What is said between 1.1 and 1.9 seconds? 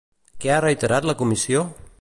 la Comissió?